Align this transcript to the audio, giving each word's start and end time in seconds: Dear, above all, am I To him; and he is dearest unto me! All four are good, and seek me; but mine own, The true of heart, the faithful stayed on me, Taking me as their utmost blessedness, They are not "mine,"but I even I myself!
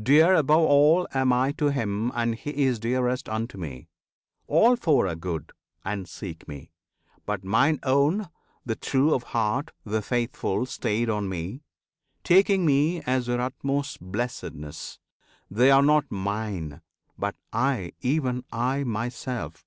Dear, 0.00 0.32
above 0.36 0.64
all, 0.70 1.08
am 1.12 1.32
I 1.32 1.50
To 1.50 1.70
him; 1.72 2.12
and 2.14 2.36
he 2.36 2.50
is 2.66 2.78
dearest 2.78 3.28
unto 3.28 3.58
me! 3.58 3.88
All 4.46 4.76
four 4.76 5.08
are 5.08 5.16
good, 5.16 5.50
and 5.84 6.08
seek 6.08 6.46
me; 6.46 6.70
but 7.24 7.42
mine 7.42 7.80
own, 7.82 8.28
The 8.64 8.76
true 8.76 9.12
of 9.12 9.24
heart, 9.24 9.72
the 9.84 10.02
faithful 10.02 10.66
stayed 10.66 11.10
on 11.10 11.28
me, 11.28 11.64
Taking 12.22 12.64
me 12.64 13.02
as 13.08 13.26
their 13.26 13.40
utmost 13.40 14.00
blessedness, 14.00 15.00
They 15.50 15.72
are 15.72 15.82
not 15.82 16.12
"mine,"but 16.12 17.34
I 17.52 17.90
even 18.02 18.44
I 18.52 18.84
myself! 18.84 19.64